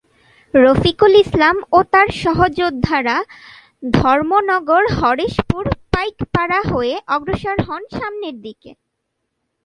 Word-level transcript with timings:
রফিকুল 0.53 1.15
ইসলাম 1.15 1.55
ও 1.71 1.83
তার 1.91 2.07
সহযোদ্ধারা 2.23 3.23
ধর্মনগর-হরষপুর-পাইকপাড়া 3.93 6.61
হয়ে 6.71 6.99
অগ্রসর 7.07 7.61
হন 7.61 7.81
সামনের 7.91 8.41
দিকে। 8.41 8.75